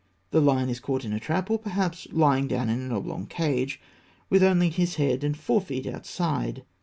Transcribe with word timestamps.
The 0.31 0.41
lion 0.41 0.67
is 0.67 0.79
caught 0.79 1.05
in 1.05 1.13
a 1.13 1.19
trap, 1.19 1.51
or, 1.51 1.59
perhaps, 1.59 2.07
lying 2.11 2.47
down 2.47 2.69
in 2.71 2.79
an 2.81 2.91
oblong 2.91 3.27
cage, 3.27 3.79
with 4.31 4.41
only 4.41 4.69
his 4.71 4.95
head 4.95 5.23
and 5.23 5.37
fore 5.37 5.61
feet 5.61 5.85
outside. 5.85 6.63